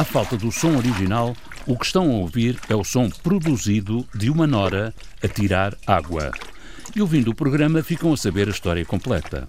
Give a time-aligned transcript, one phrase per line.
[0.00, 4.30] À falta do som original, o que estão a ouvir é o som produzido de
[4.30, 6.30] uma nora a tirar água.
[6.96, 9.46] E ouvindo o programa ficam a saber a história completa.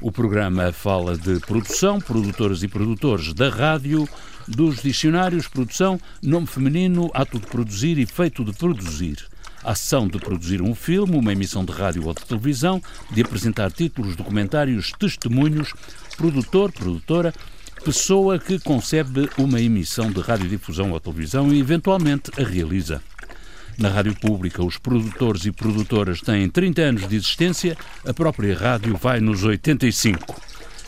[0.00, 4.08] O programa fala de produção, produtoras e produtores da rádio,
[4.48, 9.18] dos dicionários, produção, nome feminino, ato de produzir e feito de produzir.
[9.62, 14.16] ação de produzir um filme, uma emissão de rádio ou de televisão, de apresentar títulos,
[14.16, 15.74] documentários, testemunhos,
[16.16, 17.34] produtor, produtora,
[17.82, 23.02] pessoa que concebe uma emissão de radiodifusão ou televisão e eventualmente a realiza.
[23.76, 27.76] Na rádio pública, os produtores e produtoras têm 30 anos de existência,
[28.06, 30.40] a própria rádio vai nos 85.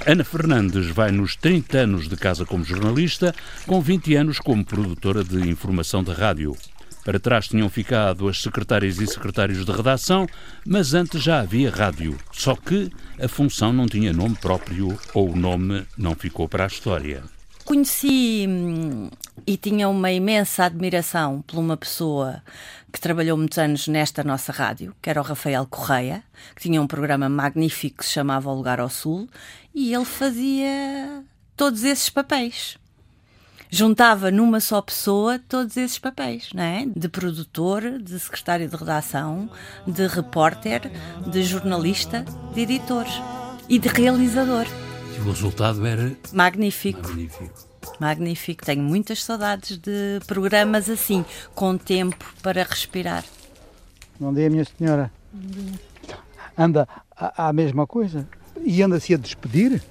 [0.06, 3.34] Ana Fernandes vai nos 30 anos de casa como jornalista,
[3.66, 6.56] com 20 anos como produtora de informação da rádio.
[7.04, 10.27] Para trás tinham ficado as secretárias e secretários de redação,
[10.66, 12.16] mas antes já havia rádio.
[12.33, 12.91] Só que
[13.22, 17.22] a função não tinha nome próprio ou o nome não ficou para a história.
[17.64, 19.10] Conheci hum,
[19.47, 22.42] e tinha uma imensa admiração por uma pessoa
[22.92, 26.22] que trabalhou muitos anos nesta nossa rádio, que era o Rafael Correia,
[26.55, 29.28] que tinha um programa magnífico que se chamava O Lugar ao Sul,
[29.75, 31.22] e ele fazia
[31.56, 32.78] todos esses papéis.
[33.75, 36.86] Juntava numa só pessoa todos esses papéis, não é?
[36.86, 39.50] De produtor, de secretário de redação,
[39.84, 40.83] de repórter,
[41.27, 43.05] de jornalista, de editor
[43.69, 44.64] e de realizador.
[45.16, 47.03] E o resultado era Magnífico.
[47.03, 47.69] magnífico.
[47.98, 48.64] Magnífico.
[48.64, 53.25] Tenho muitas saudades de programas assim, com tempo para respirar.
[54.20, 55.11] Bom dia, minha senhora.
[56.56, 58.25] Anda à, mesma coisa?
[58.64, 59.83] E anda-se a despedir?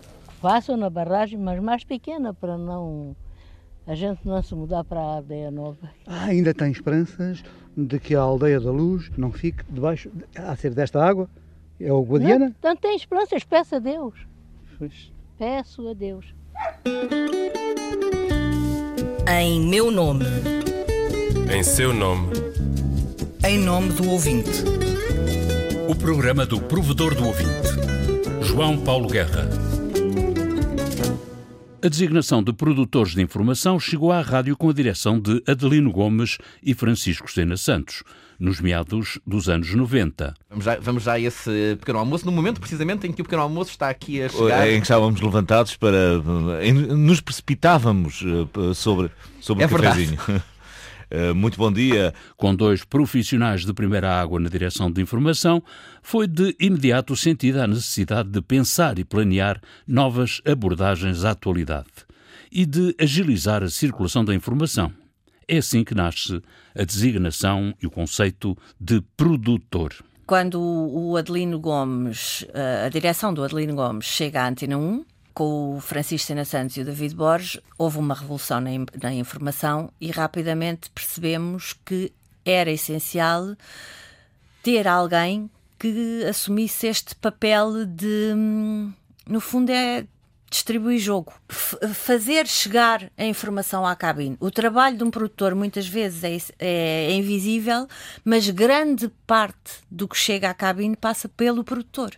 [0.41, 3.13] Façam na barragem, mas mais pequena, para não
[3.85, 5.89] a gente não se mudar para a aldeia nova.
[6.07, 7.43] Ah, ainda tem esperanças
[7.75, 11.29] de que a aldeia da luz não fique debaixo, a ser desta água?
[11.79, 12.53] É o Guadiana?
[12.63, 14.13] Não, não tem esperanças, peço a Deus.
[14.77, 15.11] Pois.
[15.37, 16.33] Peço a Deus.
[19.27, 20.25] Em meu nome,
[21.53, 22.33] Em seu nome,
[23.45, 24.63] em nome do ouvinte.
[25.89, 27.73] O programa do provedor do ouvinte.
[28.41, 29.72] João Paulo Guerra.
[31.83, 36.37] A designação de produtores de informação chegou à rádio com a direção de Adelino Gomes
[36.63, 38.03] e Francisco Sena Santos,
[38.39, 40.33] nos meados dos anos 90.
[40.49, 43.41] Vamos já, vamos já a esse pequeno almoço, no momento precisamente em que o pequeno
[43.41, 44.65] almoço está aqui a chegar.
[44.69, 45.97] Em que estávamos levantados para.
[46.61, 49.11] em- nos precipitávamos eh, sobre,
[49.41, 50.15] sobre É o verdade.
[50.15, 50.43] cafezinho.
[50.52, 50.52] Eh,
[51.35, 52.13] Muito bom dia.
[52.35, 55.61] Com dois profissionais de primeira água na direção de informação,
[56.01, 61.91] foi de imediato sentida a necessidade de pensar e planear novas abordagens à atualidade
[62.51, 64.91] e de agilizar a circulação da informação.
[65.47, 66.41] É assim que nasce
[66.75, 69.93] a designação e o conceito de produtor.
[70.25, 75.77] Quando o Adelino Gomes, eh, a direção do Adelino Gomes chega à Antena 1, com
[75.77, 78.69] o Francisco Sena Santos e o David Borges, houve uma revolução na,
[79.01, 82.11] na informação e rapidamente percebemos que
[82.45, 83.55] era essencial
[84.61, 85.49] ter alguém
[85.79, 88.33] que assumisse este papel de,
[89.27, 90.05] no fundo, é
[90.49, 94.37] distribuir jogo, fazer chegar a informação à cabine.
[94.39, 97.87] O trabalho de um produtor muitas vezes é, é invisível,
[98.23, 102.15] mas grande parte do que chega à cabine passa pelo produtor.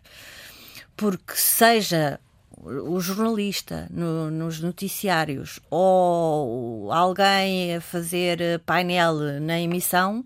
[0.97, 2.19] Porque seja
[2.61, 10.25] o jornalista no- nos noticiários ou alguém a fazer painel na emissão,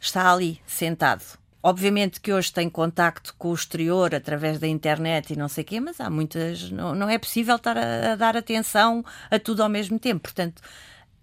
[0.00, 1.22] está ali sentado.
[1.62, 5.66] Obviamente que hoje tem contacto com o exterior através da internet e não sei o
[5.66, 6.70] quê, mas há muitas.
[6.70, 10.20] Não, não é possível estar a, a dar atenção a tudo ao mesmo tempo.
[10.22, 10.62] Portanto,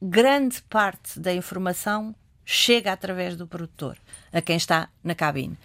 [0.01, 2.13] grande parte da informação
[2.45, 3.97] chega através do produtor,
[4.31, 5.57] a quem está na cabine.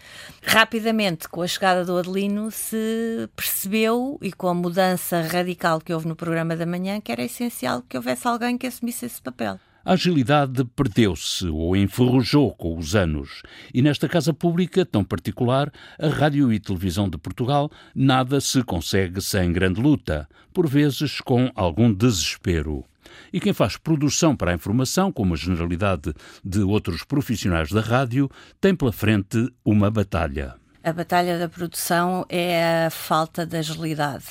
[0.43, 6.09] Rapidamente, com a chegada do Adelino, se percebeu, e com a mudança radical que houve
[6.09, 9.61] no programa da manhã, que era essencial que houvesse alguém que assumisse esse papel.
[9.83, 13.43] A agilidade perdeu-se ou enferrujou com os anos,
[13.73, 19.23] e nesta casa pública tão particular, a Rádio e Televisão de Portugal, nada se consegue
[19.23, 22.85] sem grande luta, por vezes com algum desespero.
[23.33, 26.13] E quem faz produção para a informação, como a generalidade
[26.45, 28.31] de outros profissionais da rádio,
[28.61, 30.55] tem pela frente uma batalha.
[30.83, 34.25] A batalha da produção é a falta de agilidade.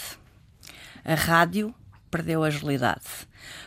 [1.05, 1.73] A rádio
[2.09, 3.05] perdeu a agilidade.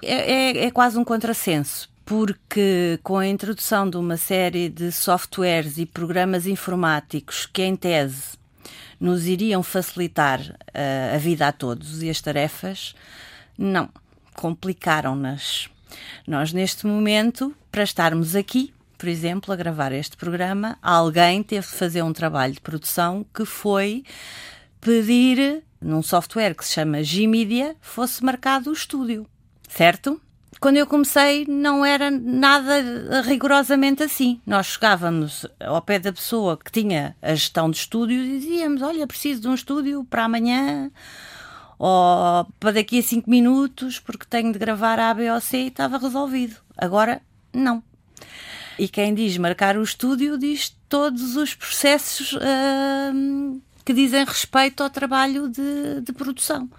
[0.03, 5.79] É, é- é quase um contrassenso, porque com a introdução de uma série de softwares
[5.79, 8.37] e programas informáticos que, em tese,
[9.01, 10.41] nos iriam facilitar
[10.73, 12.95] eh, a vida a todos e as tarefas,
[13.59, 13.89] não,
[14.35, 15.69] complicaram-nas.
[16.27, 21.73] Nós, neste momento, para estarmos aqui, por exemplo, a gravar este programa, alguém teve de
[21.75, 24.05] fazer um trabalho de produção que foi
[24.81, 29.27] pedir, num software que se chama Gmedia, fosse marcado o estúdio.
[29.69, 30.21] Certo?
[30.61, 34.41] Quando eu comecei, não era nada rigorosamente assim.
[34.47, 39.05] Nós chegávamos ao pé da pessoa que tinha a gestão de estúdio e dizíamos: Olha,
[39.05, 40.89] preciso de um estúdio para amanhã
[41.79, 45.67] ou para daqui a cinco minutos, porque tenho de gravar A, B ou C e
[45.69, 46.57] estava resolvido.
[46.77, 47.21] Agora,
[47.53, 47.83] não.
[48.79, 54.91] E quem diz marcar o estúdio diz todos os processos uh, que dizem respeito ao
[54.91, 56.71] trabalho de, de produção.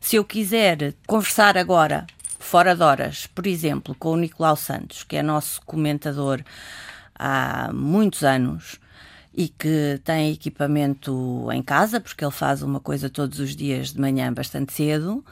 [0.00, 2.06] Se eu quiser conversar agora,
[2.38, 6.42] fora de horas, por exemplo, com o Nicolau Santos, que é nosso comentador
[7.14, 8.78] há muitos anos
[9.36, 14.00] e que tem equipamento em casa, porque ele faz uma coisa todos os dias de
[14.00, 15.24] manhã bastante cedo,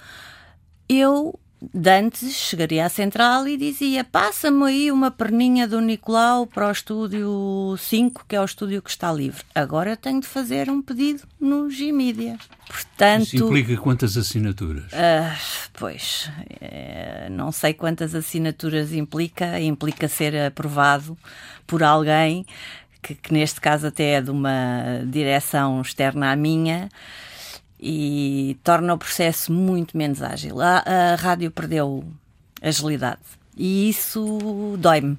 [0.88, 1.38] eu
[1.72, 7.76] Dantes chegaria à central e dizia: Passa-me aí uma perninha do Nicolau para o estúdio
[7.78, 9.44] 5, que é o estúdio que está livre.
[9.54, 12.36] Agora eu tenho de fazer um pedido no Gmedia.
[12.66, 14.86] Portanto, Isso implica quantas assinaturas?
[14.86, 16.28] Uh, pois,
[16.60, 19.60] é, não sei quantas assinaturas implica.
[19.60, 21.16] Implica ser aprovado
[21.64, 22.44] por alguém,
[23.02, 26.88] que, que neste caso até é de uma direção externa à minha
[27.80, 30.60] e torna o processo muito menos ágil.
[30.60, 32.04] A, a rádio perdeu
[32.62, 33.20] agilidade
[33.56, 35.18] e isso dói-me.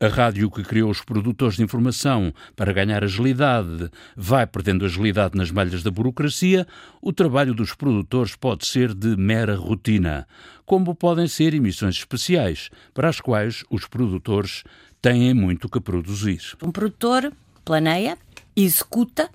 [0.00, 5.50] A rádio que criou os produtores de informação para ganhar agilidade vai perdendo agilidade nas
[5.50, 6.66] malhas da burocracia,
[7.00, 10.26] o trabalho dos produtores pode ser de mera rotina,
[10.66, 14.62] como podem ser emissões especiais, para as quais os produtores
[15.04, 16.40] têm muito que produzir.
[16.62, 17.30] Um produtor
[17.62, 18.16] planeia,
[18.56, 19.28] executa,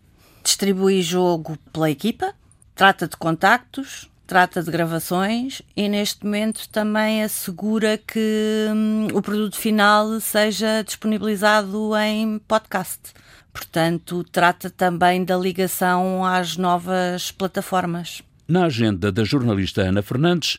[0.43, 2.33] distribui jogo pela equipa,
[2.73, 9.57] trata de contactos, trata de gravações e neste momento também assegura que hum, o produto
[9.57, 13.13] final seja disponibilizado em podcast.
[13.53, 18.23] Portanto, trata também da ligação às novas plataformas.
[18.47, 20.57] Na agenda da jornalista Ana Fernandes,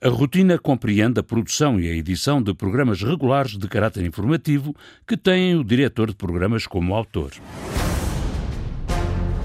[0.00, 4.74] a rotina compreende a produção e a edição de programas regulares de caráter informativo
[5.06, 7.32] que têm o diretor de programas como autor.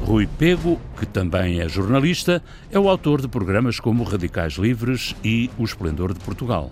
[0.01, 5.49] Rui Pego, que também é jornalista, é o autor de programas como Radicais Livres e
[5.57, 6.71] O Esplendor de Portugal.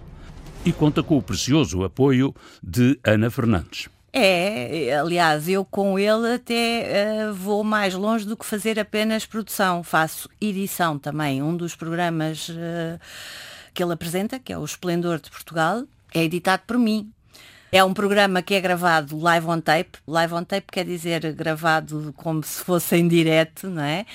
[0.64, 3.90] E conta com o precioso apoio de Ana Fernandes.
[4.14, 9.82] É, aliás, eu com ele até uh, vou mais longe do que fazer apenas produção.
[9.82, 11.42] Faço edição também.
[11.42, 13.00] Um dos programas uh,
[13.74, 15.84] que ele apresenta, que é o Esplendor de Portugal,
[16.14, 17.12] é editado por mim.
[17.72, 19.98] É um programa que é gravado live on tape.
[20.06, 24.06] Live on tape quer dizer gravado como se fosse em direto, não é?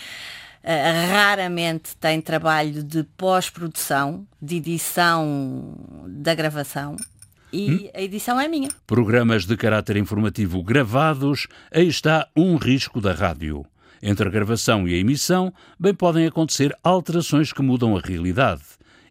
[0.63, 5.75] Uh, raramente tem trabalho de pós-produção, de edição
[6.07, 6.97] da gravação.
[7.51, 7.91] E hum?
[7.95, 8.69] a edição é minha.
[8.87, 13.65] Programas de caráter informativo gravados, aí está um risco da rádio.
[14.03, 15.51] Entre a gravação e a emissão,
[15.81, 18.63] bem podem acontecer alterações que mudam a realidade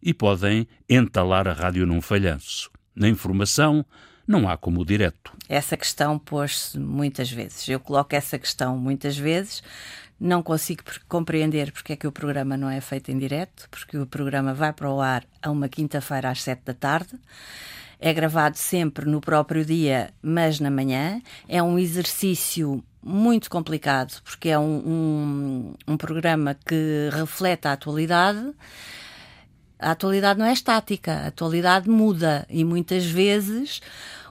[0.06, 2.70] e podem entalar a rádio num falhanço.
[2.96, 3.84] Na informação,
[4.28, 5.34] não há como o direto.
[5.50, 7.68] Essa questão pôs-se muitas vezes.
[7.68, 9.64] Eu coloco essa questão muitas vezes.
[10.20, 14.06] Não consigo compreender porque é que o programa não é feito em direto, porque o
[14.06, 17.20] programa vai para o ar a uma quinta-feira às sete da tarde.
[18.00, 21.20] É gravado sempre no próprio dia, mas na manhã.
[21.50, 28.54] É um exercício muito complicado, porque é um, um, um programa que reflete a atualidade
[29.80, 33.82] a atualidade não é estática, a atualidade muda e muitas vezes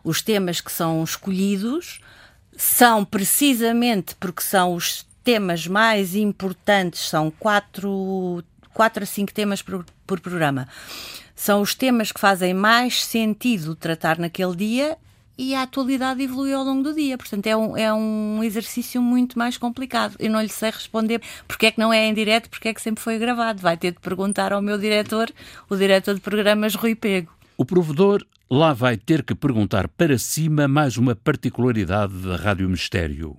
[0.02, 2.00] os temas que são escolhidos
[2.56, 9.84] são precisamente porque são os temas mais importantes, são quatro, quatro a cinco temas por,
[10.06, 10.68] por programa.
[11.34, 14.96] São os temas que fazem mais sentido tratar naquele dia
[15.36, 17.18] e a atualidade evolui ao longo do dia.
[17.18, 20.16] Portanto, é um, é um exercício muito mais complicado.
[20.18, 22.80] Eu não lhe sei responder porque é que não é em direto, porque é que
[22.80, 23.60] sempre foi gravado.
[23.60, 25.30] Vai ter de perguntar ao meu diretor,
[25.68, 27.32] o diretor de programas Rui Pego.
[27.56, 33.36] O provedor lá vai ter que perguntar para cima mais uma particularidade da Rádio Mistério.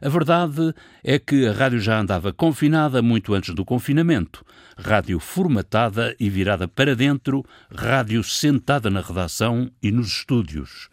[0.00, 4.44] A verdade é que a rádio já andava confinada muito antes do confinamento.
[4.76, 10.88] Rádio formatada e virada para dentro, rádio sentada na redação e nos estúdios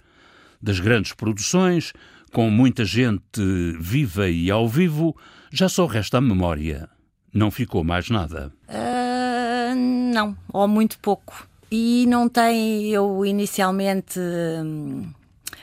[0.66, 1.94] das grandes produções,
[2.34, 3.40] com muita gente
[3.80, 5.16] viva e ao vivo,
[5.52, 6.90] já só resta a memória.
[7.32, 8.52] Não ficou mais nada.
[8.68, 11.48] Uh, não, ou muito pouco.
[11.70, 15.08] E não tem, eu inicialmente hum,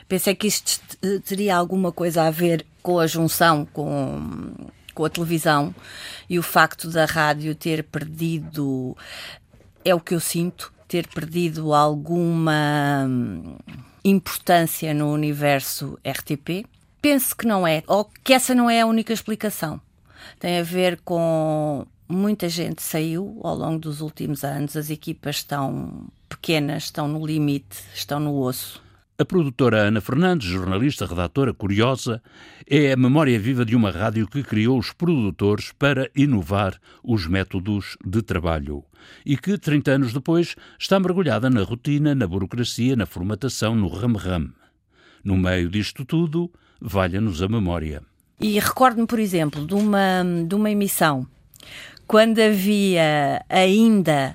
[0.06, 0.80] pensei que isto
[1.24, 4.52] teria alguma coisa a ver com a junção com,
[4.94, 5.74] com a televisão
[6.28, 8.96] e o facto da rádio ter perdido,
[9.84, 13.56] é o que eu sinto, ter perdido alguma hum,
[14.04, 16.66] importância no universo RTP?
[17.00, 19.80] Penso que não é, ou que essa não é a única explicação.
[20.38, 26.06] Tem a ver com muita gente saiu ao longo dos últimos anos, as equipas estão
[26.28, 28.82] pequenas, estão no limite, estão no osso.
[29.22, 32.20] A produtora Ana Fernandes, jornalista, redatora curiosa,
[32.68, 37.96] é a memória viva de uma rádio que criou os produtores para inovar os métodos
[38.04, 38.84] de trabalho
[39.24, 44.50] e que, 30 anos depois, está mergulhada na rotina, na burocracia, na formatação, no ram-ram.
[45.22, 46.50] No meio disto tudo,
[46.80, 48.02] valha-nos a memória.
[48.40, 51.28] E recordo-me, por exemplo, de uma, de uma emissão
[52.08, 54.34] quando havia ainda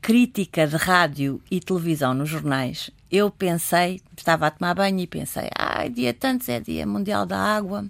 [0.00, 5.50] crítica de rádio e televisão nos jornais, eu pensei, estava a tomar banho e pensei,
[5.54, 7.84] ai, dia tantos é dia mundial da água.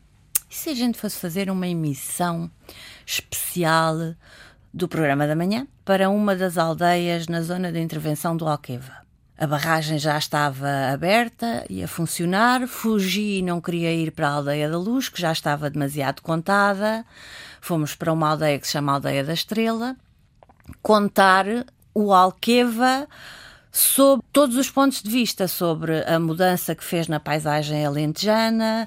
[0.51, 2.51] E se a gente fosse fazer uma emissão
[3.07, 4.17] especial
[4.75, 9.01] do programa da manhã para uma das aldeias na zona de intervenção do Alqueva?
[9.39, 12.67] A barragem já estava aberta e a funcionar.
[12.67, 17.05] Fugi e não queria ir para a Aldeia da Luz, que já estava demasiado contada.
[17.61, 19.97] Fomos para uma aldeia que se chama Aldeia da Estrela,
[20.81, 21.47] contar
[21.95, 23.09] o Alqueva
[23.73, 28.87] sob todos os pontos de vista sobre a mudança que fez na paisagem alentejana,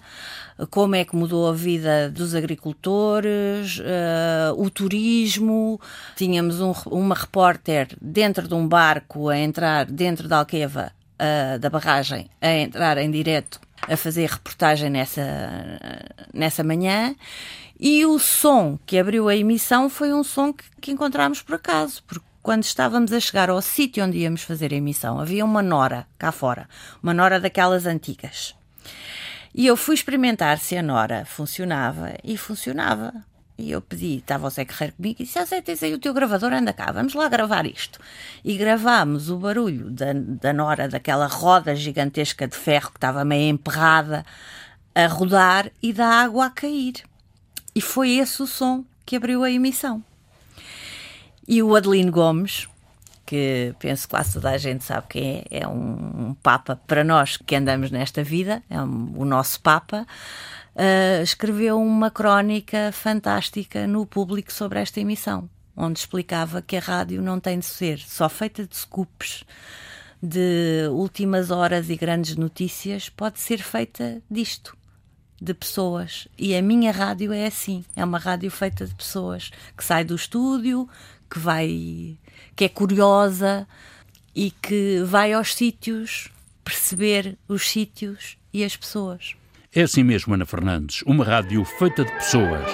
[0.69, 5.81] como é que mudou a vida dos agricultores, uh, o turismo.
[6.15, 11.69] Tínhamos um, uma repórter dentro de um barco a entrar dentro da Alqueva uh, da
[11.69, 15.23] barragem, a entrar em direto a fazer reportagem nessa,
[16.33, 17.15] nessa manhã.
[17.79, 22.03] E o som que abriu a emissão foi um som que, que encontramos por acaso,
[22.07, 26.05] porque quando estávamos a chegar ao sítio onde íamos fazer a emissão, havia uma nora
[26.15, 26.69] cá fora,
[27.01, 28.53] uma nora daquelas antigas.
[29.51, 33.11] E eu fui experimentar se a nora funcionava e funcionava.
[33.57, 35.97] E eu pedi, estava o Zé Guerreiro comigo e disse: Ah, Zé, tens aí o
[35.97, 37.99] teu gravador, anda cá, vamos lá gravar isto.
[38.43, 43.49] E gravámos o barulho da, da nora, daquela roda gigantesca de ferro que estava meio
[43.49, 44.23] emperrada
[44.93, 47.01] a rodar e da água a cair.
[47.73, 50.03] E foi esse o som que abriu a emissão.
[51.47, 52.67] E o Adelino Gomes,
[53.25, 57.03] que penso que quase toda a gente sabe quem é, é um, um Papa para
[57.03, 60.05] nós que andamos nesta vida, é um, o nosso Papa,
[60.75, 67.21] uh, escreveu uma crónica fantástica no público sobre esta emissão, onde explicava que a rádio
[67.21, 69.43] não tem de ser só feita de scoops,
[70.21, 74.75] de últimas horas e grandes notícias, pode ser feita disto
[75.41, 76.27] de pessoas.
[76.37, 80.15] E a minha rádio é assim: é uma rádio feita de pessoas que sai do
[80.15, 80.89] estúdio,
[81.29, 82.17] que vai,
[82.55, 83.67] que é curiosa
[84.36, 86.29] e que vai aos sítios
[86.63, 89.36] perceber os sítios e as pessoas.
[89.74, 92.72] É assim mesmo, Ana Fernandes, uma rádio feita de pessoas.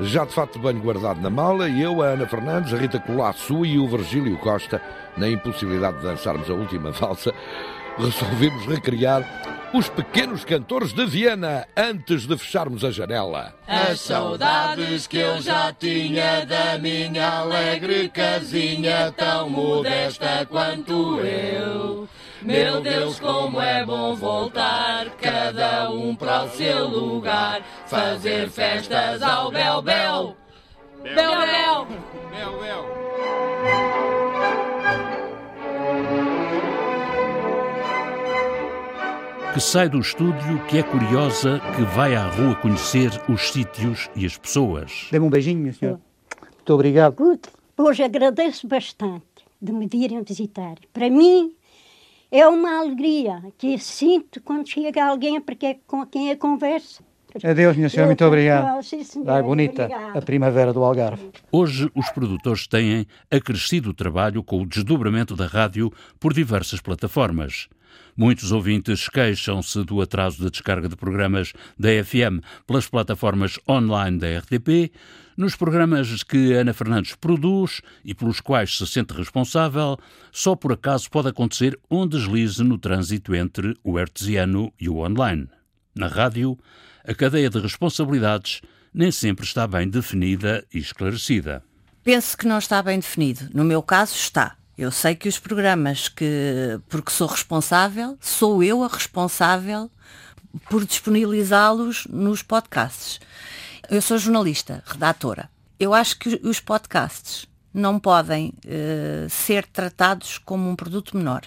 [0.00, 3.78] Já de fato bem guardado na mala, eu, a Ana Fernandes, a Rita Colasso e
[3.78, 4.82] o Virgílio Costa,
[5.16, 7.32] na impossibilidade de dançarmos a última valsa,
[7.96, 9.22] resolvemos recriar
[9.74, 13.52] os pequenos cantores de Viena antes de fecharmos a janela.
[13.66, 22.08] As saudades que eu já tinha da minha alegre casinha, tão modesta quanto eu.
[22.40, 29.50] Meu Deus, como é bom voltar, cada um para o seu lugar, fazer festas ao
[29.50, 30.36] Bel Bel.
[31.02, 31.86] Bel Bel!
[32.30, 33.93] Bel Bel!
[39.54, 44.26] Que sai do estúdio, que é curiosa, que vai à rua conhecer os sítios e
[44.26, 45.06] as pessoas.
[45.12, 46.00] Dê-me um beijinho, meu senhor.
[46.42, 47.38] Muito obrigado.
[47.78, 49.24] Hoje agradeço bastante
[49.62, 50.74] de me virem visitar.
[50.92, 51.54] Para mim
[52.32, 57.04] é uma alegria que sinto quando chega alguém porque é com quem eu converso.
[57.42, 58.80] Adeus, minha senhora, muito obrigado.
[59.24, 61.30] Vai bonita a primavera do Algarve.
[61.50, 67.68] Hoje, os produtores têm acrescido o trabalho com o desdobramento da rádio por diversas plataformas.
[68.16, 74.38] Muitos ouvintes queixam-se do atraso da descarga de programas da FM pelas plataformas online da
[74.38, 74.92] RTP,
[75.36, 79.98] nos programas que Ana Fernandes produz e pelos quais se sente responsável,
[80.30, 85.48] só por acaso pode acontecer um deslize no trânsito entre o artesiano e o online.
[85.94, 86.58] Na rádio,
[87.06, 88.60] a cadeia de responsabilidades
[88.92, 91.62] nem sempre está bem definida e esclarecida.
[92.02, 93.48] Penso que não está bem definido.
[93.54, 94.56] No meu caso, está.
[94.76, 99.90] Eu sei que os programas que, porque sou responsável, sou eu a responsável
[100.68, 103.20] por disponibilizá-los nos podcasts.
[103.88, 105.48] Eu sou jornalista, redatora.
[105.78, 111.42] Eu acho que os podcasts não podem uh, ser tratados como um produto menor.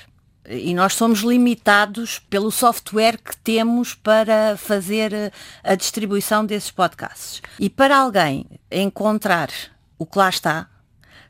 [0.48, 7.42] E nós somos limitados pelo software que temos para fazer eh, a distribuição desses podcasts.
[7.60, 9.50] E para alguém encontrar
[10.00, 10.70] o que lá está,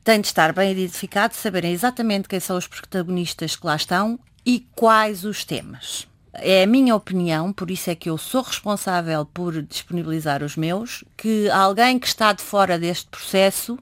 [0.03, 4.65] tem de estar bem identificado, saberem exatamente quem são os protagonistas que lá estão e
[4.75, 6.07] quais os temas.
[6.33, 11.03] É a minha opinião, por isso é que eu sou responsável por disponibilizar os meus,
[11.17, 13.79] que alguém que está de fora deste processo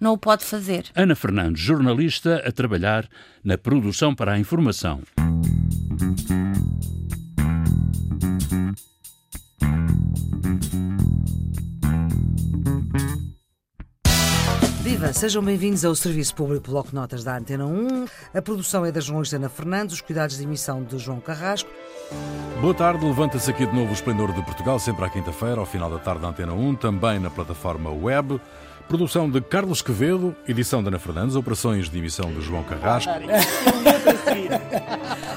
[0.00, 0.86] não o pode fazer.
[0.94, 3.08] Ana Fernandes, jornalista, a trabalhar
[3.42, 5.02] na produção para a informação.
[14.82, 18.06] Viva, sejam bem-vindos ao Serviço Público Bloco Notas da Antena 1.
[18.34, 21.70] A produção é da jornalista Ana Fernandes, os cuidados de emissão de João Carrasco.
[22.60, 25.90] Boa tarde, levanta-se aqui de novo o Esplendor de Portugal, sempre à quinta-feira, ao final
[25.90, 28.40] da tarde da Antena 1, também na plataforma web.
[28.88, 33.12] Produção de Carlos Quevedo, edição de Ana Fernandes, operações de emissão de João Carrasco.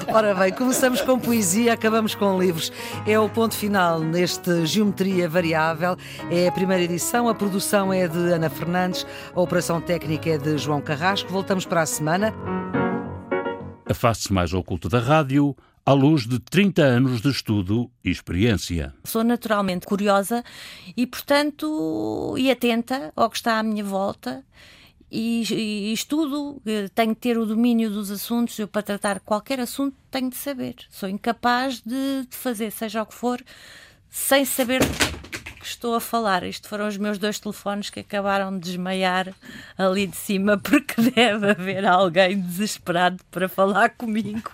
[0.08, 2.72] Ora bem, começamos com poesia, acabamos com livros.
[3.06, 5.98] É o ponto final neste Geometria Variável.
[6.30, 10.56] É a primeira edição, a produção é de Ana Fernandes, a operação técnica é de
[10.56, 11.30] João Carrasco.
[11.30, 12.32] Voltamos para a semana.
[13.84, 18.94] A face mais oculta da rádio, à luz de 30 anos de estudo e experiência.
[19.04, 20.44] Sou naturalmente curiosa
[20.96, 24.44] e, portanto, e atenta ao que está à minha volta.
[25.10, 26.62] E, e estudo,
[26.94, 28.58] tenho que ter o domínio dos assuntos.
[28.58, 30.76] Eu, para tratar qualquer assunto, tenho de saber.
[30.88, 33.42] Sou incapaz de, de fazer, seja o que for,
[34.08, 34.80] sem saber
[35.62, 36.42] que estou a falar.
[36.42, 39.32] Isto foram os meus dois telefones que acabaram de desmaiar
[39.78, 44.50] ali de cima, porque deve haver alguém desesperado para falar comigo.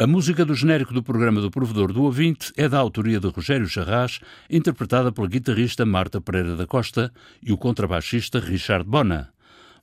[0.00, 3.68] A música do genérico do programa do Provedor do Ouvinte é da autoria de Rogério
[3.68, 9.31] Charras, interpretada pela guitarrista Marta Pereira da Costa e o contrabaixista Richard Bona.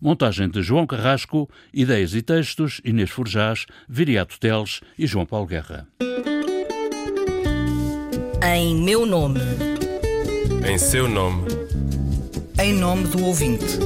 [0.02, 5.88] Montagem de João Carrasco, ideias e textos Inês Forjás, Viriato Teles e João Paulo Guerra.
[8.42, 9.42] Em meu nome.
[10.66, 11.48] Em seu nome.
[12.58, 13.78] Em nome do ouvinte.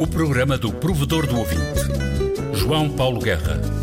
[0.00, 1.80] O programa do Provedor do Ouvinte.
[2.54, 3.75] João Paulo Guerra.